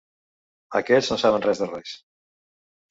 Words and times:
Aquests 0.81 1.11
no 1.13 1.19
saben 1.25 1.47
res 1.49 1.65
de 1.65 1.71
res. 1.71 1.97